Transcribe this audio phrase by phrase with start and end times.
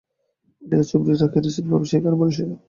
[0.61, 2.49] বলিয়া চুবড়ি রাখিয়া নিশ্চিন্তভাবে সেইখানে বসিল।